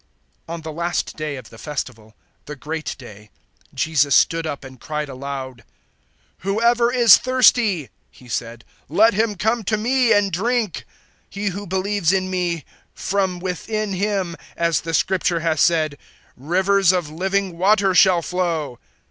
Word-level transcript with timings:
007:037 0.49 0.53
On 0.55 0.61
the 0.63 0.71
last 0.71 1.15
day 1.15 1.35
of 1.35 1.49
the 1.51 1.57
Festival 1.59 2.15
the 2.45 2.55
great 2.55 2.95
day 2.97 3.29
Jesus 3.71 4.15
stood 4.15 4.47
up 4.47 4.63
and 4.63 4.81
cried 4.81 5.07
aloud. 5.09 5.63
"Whoever 6.39 6.91
is 6.91 7.17
thirsty," 7.19 7.91
He 8.09 8.27
said, 8.27 8.65
"let 8.89 9.13
him 9.13 9.35
come 9.35 9.63
to 9.65 9.77
me 9.77 10.11
and 10.11 10.31
drink. 10.31 10.85
007:038 11.25 11.25
He 11.29 11.45
who 11.49 11.67
believes 11.67 12.11
in 12.11 12.31
me, 12.31 12.65
from 12.95 13.39
within 13.39 13.93
him 13.93 14.35
as 14.57 14.81
the 14.81 14.95
Scripture 14.95 15.41
has 15.41 15.61
said 15.61 15.99
rivers 16.35 16.91
of 16.91 17.11
living 17.11 17.55
water 17.59 17.93
shall 17.93 18.23
flow." 18.23 18.79